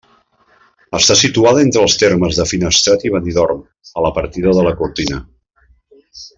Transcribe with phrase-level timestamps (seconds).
[0.99, 3.63] Està situada entre els termes de Finestrat i Benidorm,
[4.01, 5.25] a la partida de la Cortina.